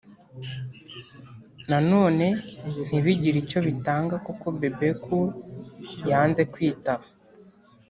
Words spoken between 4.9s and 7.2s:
Cool yanze kwitaba